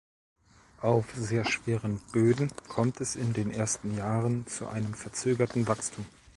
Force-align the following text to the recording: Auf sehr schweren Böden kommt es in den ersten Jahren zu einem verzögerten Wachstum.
Auf 0.81 1.13
sehr 1.15 1.45
schweren 1.45 2.01
Böden 2.11 2.51
kommt 2.67 2.99
es 3.01 3.15
in 3.15 3.33
den 3.33 3.51
ersten 3.51 3.95
Jahren 3.95 4.47
zu 4.47 4.65
einem 4.67 4.95
verzögerten 4.95 5.67
Wachstum. 5.67 6.07